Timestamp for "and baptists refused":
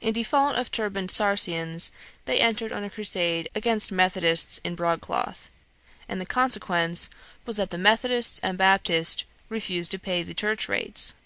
8.44-9.90